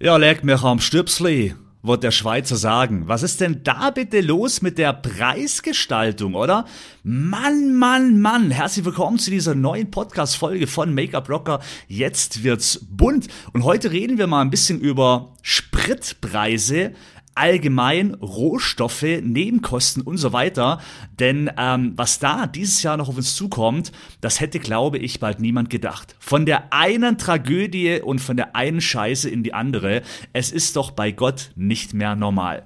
Ja, 0.00 0.16
leg 0.16 0.42
mich 0.42 0.60
am 0.64 0.80
Stüpsli, 0.80 1.54
wird 1.84 2.02
der 2.02 2.10
Schweizer 2.10 2.56
sagen. 2.56 3.04
Was 3.06 3.22
ist 3.22 3.40
denn 3.40 3.62
da 3.62 3.90
bitte 3.90 4.22
los 4.22 4.60
mit 4.60 4.76
der 4.76 4.92
Preisgestaltung, 4.92 6.34
oder? 6.34 6.64
Mann, 7.04 7.76
Mann, 7.78 8.20
Mann. 8.20 8.50
Herzlich 8.50 8.84
willkommen 8.84 9.20
zu 9.20 9.30
dieser 9.30 9.54
neuen 9.54 9.92
Podcast-Folge 9.92 10.66
von 10.66 10.92
Make-up 10.92 11.30
Rocker. 11.30 11.60
Jetzt 11.86 12.42
wird's 12.42 12.84
bunt. 12.90 13.28
Und 13.52 13.62
heute 13.62 13.92
reden 13.92 14.18
wir 14.18 14.26
mal 14.26 14.40
ein 14.40 14.50
bisschen 14.50 14.80
über 14.80 15.32
Spritpreise 15.42 16.90
allgemein 17.34 18.14
Rohstoffe, 18.14 19.02
Nebenkosten 19.02 20.02
und 20.02 20.16
so 20.16 20.32
weiter. 20.32 20.80
Denn 21.18 21.50
ähm, 21.58 21.92
was 21.96 22.18
da 22.18 22.46
dieses 22.46 22.82
Jahr 22.82 22.96
noch 22.96 23.08
auf 23.08 23.16
uns 23.16 23.34
zukommt, 23.34 23.92
das 24.20 24.40
hätte, 24.40 24.58
glaube 24.58 24.98
ich, 24.98 25.20
bald 25.20 25.40
niemand 25.40 25.70
gedacht. 25.70 26.16
Von 26.18 26.46
der 26.46 26.72
einen 26.72 27.18
Tragödie 27.18 28.00
und 28.00 28.20
von 28.20 28.36
der 28.36 28.56
einen 28.56 28.80
Scheiße 28.80 29.28
in 29.28 29.42
die 29.42 29.54
andere. 29.54 30.02
Es 30.32 30.52
ist 30.52 30.76
doch 30.76 30.90
bei 30.90 31.10
Gott 31.10 31.50
nicht 31.56 31.94
mehr 31.94 32.16
normal. 32.16 32.64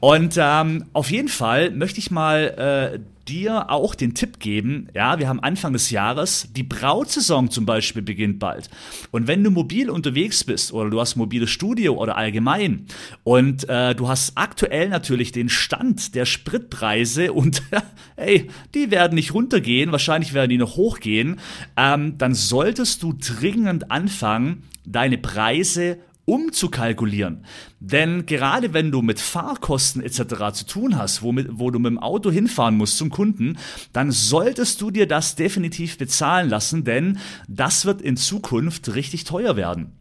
Und 0.00 0.36
ähm, 0.38 0.86
auf 0.92 1.10
jeden 1.10 1.28
Fall 1.28 1.70
möchte 1.70 1.98
ich 1.98 2.10
mal 2.10 2.94
äh, 2.96 3.15
dir 3.28 3.70
auch 3.70 3.94
den 3.94 4.14
Tipp 4.14 4.38
geben, 4.38 4.88
ja, 4.94 5.18
wir 5.18 5.28
haben 5.28 5.40
Anfang 5.40 5.72
des 5.72 5.90
Jahres, 5.90 6.48
die 6.52 6.62
Brautsaison 6.62 7.50
zum 7.50 7.66
Beispiel 7.66 8.02
beginnt 8.02 8.38
bald. 8.38 8.70
Und 9.10 9.26
wenn 9.26 9.42
du 9.42 9.50
mobil 9.50 9.90
unterwegs 9.90 10.44
bist 10.44 10.72
oder 10.72 10.90
du 10.90 11.00
hast 11.00 11.16
mobiles 11.16 11.50
Studio 11.50 11.94
oder 11.94 12.16
allgemein 12.16 12.86
und 13.24 13.68
äh, 13.68 13.94
du 13.94 14.08
hast 14.08 14.32
aktuell 14.36 14.88
natürlich 14.88 15.32
den 15.32 15.48
Stand 15.48 16.14
der 16.14 16.24
Spritpreise 16.24 17.32
und 17.32 17.62
ey, 18.16 18.48
die 18.74 18.90
werden 18.90 19.14
nicht 19.14 19.34
runtergehen, 19.34 19.92
wahrscheinlich 19.92 20.32
werden 20.32 20.50
die 20.50 20.58
noch 20.58 20.76
hochgehen, 20.76 21.40
ähm, 21.76 22.18
dann 22.18 22.34
solltest 22.34 23.02
du 23.02 23.12
dringend 23.12 23.90
anfangen, 23.90 24.62
deine 24.84 25.18
Preise 25.18 25.98
umzukalkulieren. 26.26 27.44
Denn 27.80 28.26
gerade 28.26 28.74
wenn 28.74 28.90
du 28.90 29.00
mit 29.00 29.18
Fahrkosten 29.18 30.02
etc. 30.02 30.52
zu 30.52 30.66
tun 30.66 30.98
hast, 30.98 31.22
wo, 31.22 31.32
mit, 31.32 31.48
wo 31.52 31.70
du 31.70 31.78
mit 31.78 31.90
dem 31.90 31.98
Auto 31.98 32.30
hinfahren 32.30 32.76
musst 32.76 32.98
zum 32.98 33.10
Kunden, 33.10 33.56
dann 33.92 34.10
solltest 34.10 34.82
du 34.82 34.90
dir 34.90 35.06
das 35.06 35.36
definitiv 35.36 35.96
bezahlen 35.96 36.50
lassen, 36.50 36.84
denn 36.84 37.18
das 37.48 37.86
wird 37.86 38.02
in 38.02 38.16
Zukunft 38.16 38.94
richtig 38.94 39.24
teuer 39.24 39.56
werden. 39.56 39.92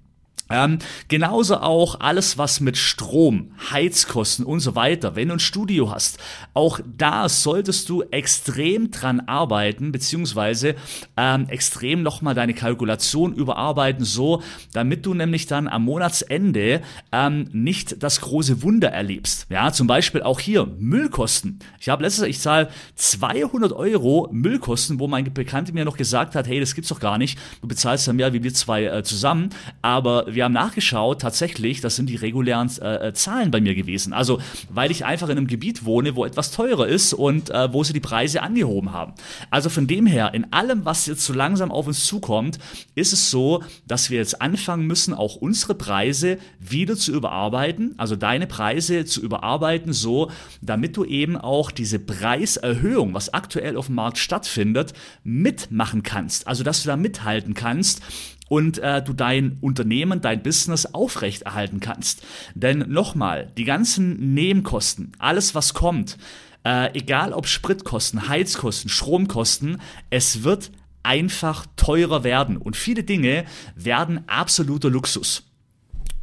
Ähm, 0.49 0.77
genauso 1.07 1.57
auch 1.57 1.99
alles, 1.99 2.37
was 2.37 2.59
mit 2.59 2.77
Strom, 2.77 3.51
Heizkosten 3.71 4.45
und 4.45 4.59
so 4.59 4.75
weiter, 4.75 5.15
wenn 5.15 5.29
du 5.29 5.35
ein 5.35 5.39
Studio 5.39 5.91
hast, 5.91 6.19
auch 6.53 6.79
da 6.85 7.27
solltest 7.29 7.89
du 7.89 8.03
extrem 8.03 8.91
dran 8.91 9.21
arbeiten, 9.21 9.91
beziehungsweise 9.91 10.75
ähm, 11.17 11.49
extrem 11.49 12.03
nochmal 12.03 12.35
deine 12.35 12.53
Kalkulation 12.53 13.33
überarbeiten, 13.33 14.05
so, 14.05 14.43
damit 14.71 15.05
du 15.07 15.15
nämlich 15.15 15.47
dann 15.47 15.67
am 15.67 15.83
Monatsende 15.83 16.81
ähm, 17.11 17.49
nicht 17.51 18.03
das 18.03 18.21
große 18.21 18.61
Wunder 18.61 18.89
erlebst. 18.89 19.47
Ja, 19.49 19.71
zum 19.71 19.87
Beispiel 19.87 20.21
auch 20.21 20.39
hier 20.39 20.67
Müllkosten. 20.77 21.59
Ich 21.79 21.89
habe 21.89 22.03
letztes 22.03 22.21
Jahr, 22.21 22.29
ich 22.29 22.39
zahle 22.39 22.69
200 22.93 23.73
Euro 23.73 24.29
Müllkosten, 24.31 24.99
wo 24.99 25.07
mein 25.07 25.33
Bekannte 25.33 25.73
mir 25.73 25.85
noch 25.85 25.97
gesagt 25.97 26.35
hat, 26.35 26.47
hey, 26.47 26.59
das 26.59 26.75
gibt's 26.75 26.89
doch 26.89 26.99
gar 26.99 27.17
nicht, 27.17 27.39
du 27.61 27.67
bezahlst 27.67 28.05
ja 28.05 28.13
mehr 28.13 28.31
wie 28.33 28.43
wir 28.43 28.53
zwei 28.53 28.85
äh, 28.85 29.03
zusammen, 29.03 29.49
aber 29.81 30.34
wir 30.35 30.43
haben 30.43 30.53
nachgeschaut, 30.53 31.21
tatsächlich, 31.21 31.81
das 31.81 31.95
sind 31.95 32.09
die 32.09 32.15
regulären 32.15 32.69
äh, 32.81 33.07
äh, 33.07 33.13
Zahlen 33.13 33.51
bei 33.51 33.61
mir 33.61 33.75
gewesen. 33.75 34.13
Also, 34.13 34.39
weil 34.69 34.91
ich 34.91 35.05
einfach 35.05 35.29
in 35.29 35.37
einem 35.37 35.47
Gebiet 35.47 35.85
wohne, 35.85 36.15
wo 36.15 36.25
etwas 36.25 36.51
teurer 36.51 36.87
ist 36.87 37.13
und 37.13 37.49
äh, 37.49 37.71
wo 37.73 37.83
sie 37.83 37.93
die 37.93 37.99
Preise 37.99 38.41
angehoben 38.41 38.91
haben. 38.91 39.13
Also 39.49 39.69
von 39.69 39.87
dem 39.87 40.05
her, 40.05 40.33
in 40.33 40.51
allem, 40.53 40.85
was 40.85 41.05
jetzt 41.05 41.25
so 41.25 41.33
langsam 41.33 41.71
auf 41.71 41.87
uns 41.87 42.05
zukommt, 42.05 42.59
ist 42.93 43.13
es 43.13 43.31
so, 43.31 43.63
dass 43.87 44.09
wir 44.09 44.19
jetzt 44.19 44.41
anfangen 44.41 44.85
müssen, 44.85 45.13
auch 45.13 45.35
unsere 45.35 45.75
Preise 45.75 46.37
wieder 46.59 46.95
zu 46.95 47.11
überarbeiten, 47.13 47.95
also 47.97 48.15
deine 48.15 48.47
Preise 48.47 49.05
zu 49.05 49.21
überarbeiten, 49.21 49.93
so, 49.93 50.31
damit 50.61 50.97
du 50.97 51.05
eben 51.05 51.37
auch 51.37 51.71
diese 51.71 51.99
Preiserhöhung, 51.99 53.13
was 53.13 53.33
aktuell 53.33 53.77
auf 53.77 53.87
dem 53.87 53.95
Markt 53.95 54.17
stattfindet, 54.17 54.93
mitmachen 55.23 56.03
kannst. 56.03 56.47
Also, 56.47 56.63
dass 56.63 56.83
du 56.83 56.87
da 56.87 56.97
mithalten 56.97 57.53
kannst 57.53 58.01
und 58.49 58.77
äh, 58.77 59.01
du 59.01 59.13
dein 59.13 59.57
Unternehmen, 59.61 60.21
dein 60.21 60.43
Business 60.43 60.85
aufrechterhalten 60.85 61.79
kannst. 61.79 62.23
Denn 62.53 62.79
nochmal, 62.87 63.51
die 63.57 63.63
ganzen 63.63 64.33
Nebenkosten, 64.33 65.13
alles 65.19 65.55
was 65.55 65.73
kommt, 65.73 66.17
äh, 66.63 66.97
egal 66.97 67.33
ob 67.33 67.47
Spritkosten, 67.47 68.27
Heizkosten, 68.27 68.89
Stromkosten, 68.89 69.81
es 70.09 70.43
wird 70.43 70.71
einfach 71.03 71.65
teurer 71.75 72.23
werden 72.23 72.57
und 72.57 72.75
viele 72.75 73.03
Dinge 73.03 73.45
werden 73.75 74.27
absoluter 74.27 74.89
Luxus. 74.89 75.43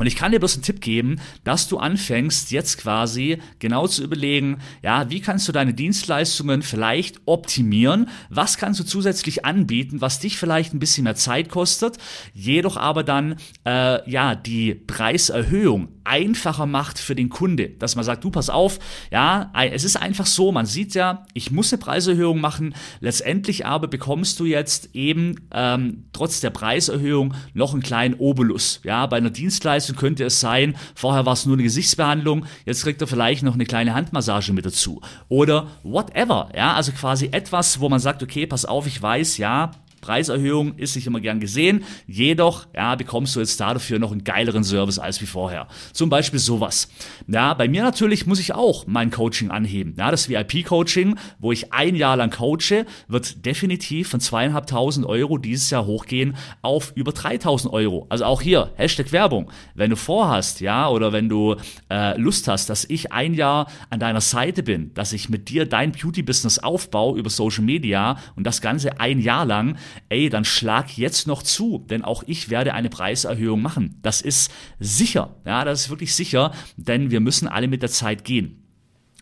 Und 0.02 0.08
ich 0.08 0.16
kann 0.16 0.32
dir 0.32 0.40
bloß 0.40 0.54
einen 0.54 0.64
Tipp 0.64 0.80
geben, 0.80 1.20
dass 1.44 1.68
du 1.68 1.78
anfängst, 1.78 2.50
jetzt 2.50 2.76
quasi 2.76 3.38
genau 3.60 3.86
zu 3.86 4.02
überlegen, 4.02 4.58
ja, 4.82 5.08
wie 5.10 5.20
kannst 5.20 5.46
du 5.46 5.52
deine 5.52 5.74
Dienstleistungen 5.74 6.62
vielleicht 6.62 7.20
optimieren? 7.24 8.08
Was 8.28 8.58
kannst 8.58 8.80
du 8.80 8.84
zusätzlich 8.84 9.44
anbieten, 9.44 10.00
was 10.00 10.18
dich 10.18 10.38
vielleicht 10.38 10.74
ein 10.74 10.80
bisschen 10.80 11.04
mehr 11.04 11.14
Zeit 11.14 11.50
kostet, 11.50 11.98
jedoch 12.34 12.76
aber 12.76 13.04
dann, 13.04 13.36
äh, 13.64 14.10
ja, 14.10 14.34
die 14.34 14.74
Preiserhöhung 14.74 15.86
einfacher 16.04 16.66
macht 16.66 16.98
für 16.98 17.14
den 17.14 17.28
Kunde. 17.28 17.68
Dass 17.68 17.96
man 17.96 18.04
sagt, 18.04 18.24
du 18.24 18.30
pass 18.30 18.50
auf, 18.50 18.78
ja, 19.10 19.52
es 19.70 19.84
ist 19.84 19.96
einfach 19.96 20.26
so, 20.26 20.52
man 20.52 20.66
sieht 20.66 20.94
ja, 20.94 21.26
ich 21.34 21.50
muss 21.50 21.72
eine 21.72 21.80
Preiserhöhung 21.80 22.40
machen, 22.40 22.74
letztendlich 23.00 23.66
aber 23.66 23.88
bekommst 23.88 24.40
du 24.40 24.44
jetzt 24.44 24.90
eben 24.94 25.36
ähm, 25.52 26.04
trotz 26.12 26.40
der 26.40 26.50
Preiserhöhung 26.50 27.34
noch 27.54 27.72
einen 27.72 27.82
kleinen 27.82 28.14
Obolus. 28.14 28.80
Ja, 28.84 29.06
bei 29.06 29.16
einer 29.16 29.30
Dienstleistung 29.30 29.91
Dienstleistung 29.92 29.96
könnte 29.96 30.24
es 30.24 30.40
sein, 30.40 30.76
vorher 30.94 31.26
war 31.26 31.34
es 31.34 31.46
nur 31.46 31.54
eine 31.54 31.62
Gesichtsbehandlung, 31.62 32.46
jetzt 32.64 32.82
kriegt 32.82 33.00
er 33.00 33.06
vielleicht 33.06 33.42
noch 33.42 33.54
eine 33.54 33.64
kleine 33.64 33.94
Handmassage 33.94 34.52
mit 34.52 34.66
dazu. 34.66 35.00
Oder 35.28 35.68
whatever, 35.82 36.48
ja, 36.54 36.74
also 36.74 36.92
quasi 36.92 37.28
etwas, 37.32 37.80
wo 37.80 37.88
man 37.88 38.00
sagt, 38.00 38.22
okay, 38.22 38.46
pass 38.46 38.64
auf, 38.64 38.86
ich 38.86 39.00
weiß, 39.00 39.38
ja, 39.38 39.72
Preiserhöhung 40.02 40.76
ist 40.76 40.96
nicht 40.96 41.06
immer 41.06 41.20
gern 41.20 41.40
gesehen, 41.40 41.84
jedoch 42.06 42.66
ja, 42.74 42.94
bekommst 42.96 43.34
du 43.34 43.40
jetzt 43.40 43.58
dafür 43.58 43.98
noch 43.98 44.12
einen 44.12 44.24
geileren 44.24 44.64
Service 44.64 44.98
als 44.98 45.22
wie 45.22 45.26
vorher. 45.26 45.68
Zum 45.92 46.10
Beispiel 46.10 46.38
sowas. 46.38 46.90
Ja, 47.26 47.54
bei 47.54 47.68
mir 47.68 47.82
natürlich 47.82 48.26
muss 48.26 48.40
ich 48.40 48.52
auch 48.52 48.86
mein 48.86 49.10
Coaching 49.10 49.50
anheben. 49.50 49.94
Ja, 49.96 50.10
das 50.10 50.28
VIP-Coaching, 50.28 51.16
wo 51.38 51.52
ich 51.52 51.72
ein 51.72 51.94
Jahr 51.96 52.16
lang 52.16 52.30
coache, 52.30 52.84
wird 53.08 53.46
definitiv 53.46 54.08
von 54.08 54.20
zweieinhalbtausend 54.20 55.06
Euro 55.06 55.38
dieses 55.38 55.70
Jahr 55.70 55.86
hochgehen 55.86 56.36
auf 56.60 56.92
über 56.96 57.12
3000 57.12 57.72
Euro. 57.72 58.06
Also 58.08 58.24
auch 58.24 58.42
hier, 58.42 58.72
Hashtag 58.74 59.12
Werbung. 59.12 59.50
Wenn 59.74 59.90
du 59.90 59.96
vorhast, 59.96 60.60
ja, 60.60 60.88
oder 60.88 61.12
wenn 61.12 61.28
du 61.28 61.56
äh, 61.90 62.18
Lust 62.18 62.48
hast, 62.48 62.68
dass 62.68 62.84
ich 62.84 63.12
ein 63.12 63.34
Jahr 63.34 63.68
an 63.88 64.00
deiner 64.00 64.20
Seite 64.20 64.64
bin, 64.64 64.92
dass 64.94 65.12
ich 65.12 65.28
mit 65.28 65.48
dir 65.48 65.64
dein 65.64 65.92
Beauty-Business 65.92 66.58
aufbaue 66.58 67.18
über 67.18 67.30
Social 67.30 67.62
Media 67.62 68.18
und 68.34 68.44
das 68.44 68.60
Ganze 68.60 68.98
ein 68.98 69.20
Jahr 69.20 69.46
lang, 69.46 69.76
ey, 70.08 70.28
dann 70.28 70.44
schlag 70.44 70.96
jetzt 70.96 71.26
noch 71.26 71.42
zu, 71.42 71.84
denn 71.88 72.02
auch 72.02 72.22
ich 72.26 72.50
werde 72.50 72.74
eine 72.74 72.90
Preiserhöhung 72.90 73.62
machen. 73.62 73.98
Das 74.02 74.20
ist 74.20 74.50
sicher, 74.78 75.36
ja, 75.44 75.64
das 75.64 75.82
ist 75.82 75.90
wirklich 75.90 76.14
sicher, 76.14 76.52
denn 76.76 77.10
wir 77.10 77.20
müssen 77.20 77.48
alle 77.48 77.68
mit 77.68 77.82
der 77.82 77.90
Zeit 77.90 78.24
gehen. 78.24 78.62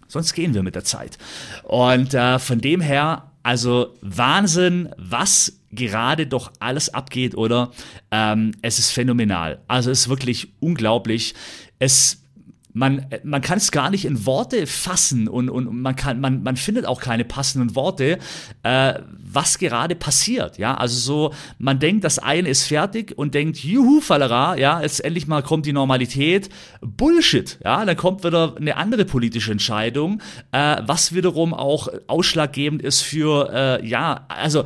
Sonst 0.09 0.33
gehen 0.35 0.55
wir 0.55 0.63
mit 0.63 0.75
der 0.75 0.85
Zeit. 0.85 1.19
Und 1.63 2.15
äh, 2.15 2.39
von 2.39 2.61
dem 2.61 2.81
her, 2.81 3.31
also 3.43 3.97
Wahnsinn, 4.01 4.89
was 4.97 5.61
gerade 5.71 6.27
doch 6.27 6.53
alles 6.59 6.93
abgeht, 6.93 7.37
oder? 7.37 7.71
Ähm, 8.11 8.53
es 8.61 8.79
ist 8.79 8.91
phänomenal. 8.91 9.63
Also 9.69 9.91
es 9.91 10.01
ist 10.01 10.09
wirklich 10.09 10.53
unglaublich. 10.59 11.35
Es 11.79 12.25
man, 12.73 13.07
man 13.25 13.41
kann 13.43 13.59
es 13.59 13.71
gar 13.73 13.91
nicht 13.91 14.05
in 14.05 14.27
Worte 14.27 14.67
fassen 14.67 15.29
und, 15.29 15.49
und 15.49 15.81
man, 15.81 15.97
kann, 15.97 16.21
man, 16.21 16.43
man 16.43 16.57
findet 16.57 16.87
auch 16.87 17.01
keine 17.01 17.25
passenden 17.25 17.75
Worte, 17.75 18.19
äh, 18.63 18.95
was 19.33 19.59
gerade 19.59 19.95
passiert. 19.95 20.59
Ja, 20.59 20.75
also 20.75 20.99
so, 20.99 21.35
man 21.59 21.79
denkt, 21.79 22.05
das 22.05 22.19
eine 22.19 22.49
ist 22.49 22.67
fertig 22.67 23.17
und 23.17 23.35
denkt, 23.35 23.59
juhu, 23.59 24.01
Fallera, 24.01 24.57
ja, 24.57 24.81
jetzt 24.83 25.05
endlich 25.05 25.27
mal 25.27 25.43
kommt 25.43 25.67
die 25.67 25.73
Normalität. 25.73 26.49
Bullshit, 26.81 27.59
ja, 27.65 27.85
dann 27.85 27.97
kommt 27.97 28.25
wieder 28.25 28.57
eine 28.57 28.77
andere 28.77 29.05
politische 29.05 29.53
Entscheidung, 29.53 30.21
äh, 30.53 30.77
was 30.85 31.15
wiederum 31.15 31.55
auch 31.55 31.89
ausschlaggebend 32.07 32.83
ist 32.83 33.03
für, 33.03 33.51
äh, 33.53 33.87
ja, 33.87 34.27
also 34.29 34.65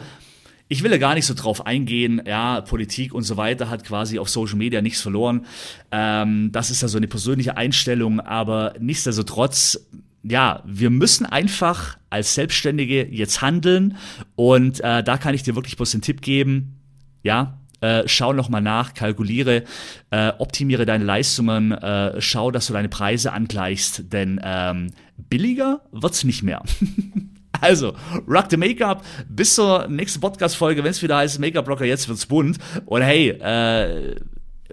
ich 0.75 0.83
will 0.83 0.91
ja 0.91 0.99
gar 0.99 1.15
nicht 1.15 1.27
so 1.27 1.35
drauf 1.35 1.67
eingehen, 1.67 2.21
ja, 2.27 2.61
Politik 2.61 3.15
und 3.15 3.23
so 3.23 3.37
weiter 3.37 3.71
hat 3.71 3.85
quasi 3.85 4.19
auf 4.19 4.29
Social 4.29 4.57
Media 4.57 4.83
nichts 4.83 5.01
verloren. 5.01 5.47
Ähm, 5.93 6.51
das 6.51 6.71
ist 6.71 6.83
ja 6.83 6.89
so 6.89 6.97
eine 6.97 7.07
persönliche 7.07 7.57
Einstellung, 7.57 8.19
aber 8.19 8.75
nichtsdestotrotz, 8.81 9.87
ja, 10.25 10.65
wir 10.67 10.91
müssen 10.91 11.27
einfach 11.27 11.97
als 12.11 12.35
Selbstständige 12.35 13.07
jetzt 13.09 13.41
handeln 13.41 13.97
und 14.35 14.81
äh, 14.81 15.05
da 15.05 15.17
kann 15.17 15.33
ich 15.33 15.45
dir 15.45 15.55
wirklich 15.55 15.77
bloß 15.77 15.93
den 15.93 16.03
Tipp 16.03 16.23
geben, 16.23 16.81
ja, 17.23 17.61
äh, 17.81 18.03
schau 18.07 18.33
nochmal 18.33 18.63
nach, 18.63 18.95
kalkuliere, 18.95 19.63
äh, 20.11 20.33
optimiere 20.39 20.87
deine 20.87 21.05
Leistungen, 21.05 21.71
äh, 21.71 22.21
schau, 22.21 22.51
dass 22.51 22.67
du 22.67 22.73
deine 22.73 22.89
Preise 22.89 23.33
angleichst, 23.33 24.13
denn 24.13 24.41
ähm, 24.43 24.89
billiger 25.29 25.83
wird's 25.93 26.25
nicht 26.25 26.43
mehr. 26.43 26.65
Also, 27.61 27.95
rock 28.27 28.47
the 28.51 28.57
Make-up. 28.57 29.05
Bis 29.29 29.55
zur 29.55 29.87
nächsten 29.89 30.21
Podcast-Folge, 30.21 30.83
wenn 30.85 30.91
es 30.91 31.03
wieder 31.03 31.17
heißt 31.17 31.39
Make-up-Blocker, 31.39 31.85
jetzt 31.85 32.09
wird's 32.09 32.27
bunt. 32.27 32.59
Und 32.85 33.03
hey, 33.03 33.31
äh, 33.31 34.17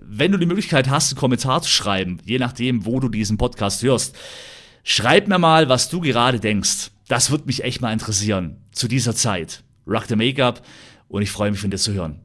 wenn 0.01 0.31
du 0.31 0.37
die 0.37 0.45
Möglichkeit 0.45 0.89
hast, 0.89 1.11
einen 1.11 1.19
Kommentar 1.19 1.61
zu 1.61 1.69
schreiben, 1.69 2.19
je 2.25 2.39
nachdem, 2.39 2.85
wo 2.85 2.99
du 2.99 3.09
diesen 3.09 3.37
Podcast 3.37 3.83
hörst, 3.83 4.17
schreib 4.83 5.27
mir 5.27 5.39
mal, 5.39 5.69
was 5.69 5.89
du 5.89 6.01
gerade 6.01 6.39
denkst. 6.39 6.91
Das 7.07 7.31
würde 7.31 7.45
mich 7.45 7.63
echt 7.63 7.81
mal 7.81 7.93
interessieren 7.93 8.57
zu 8.71 8.87
dieser 8.87 9.15
Zeit. 9.15 9.63
Rock 9.87 10.05
the 10.07 10.15
Make-up 10.15 10.65
und 11.07 11.21
ich 11.21 11.31
freue 11.31 11.51
mich 11.51 11.59
von 11.59 11.71
dir 11.71 11.77
zu 11.77 11.93
hören. 11.93 12.19